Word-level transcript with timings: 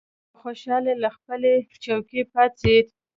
په 0.31 0.35
خوشالۍ 0.41 0.93
له 1.03 1.09
خپلې 1.15 1.53
څوکۍ 1.83 2.21
پاڅېد. 2.31 2.85